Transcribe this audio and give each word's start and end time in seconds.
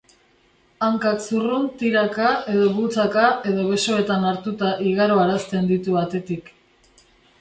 Hankak 0.85 1.19
zurrun, 1.25 1.67
tiraka 1.81 2.31
edo 2.55 2.65
bultzaka 2.77 3.27
edo 3.51 3.67
besoetan 3.75 4.27
hartuta 4.31 4.75
igaroarazten 4.93 5.71
ditu 5.73 6.01
atetik. 6.07 6.51